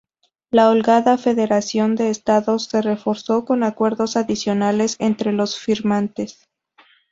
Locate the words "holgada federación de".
0.71-2.09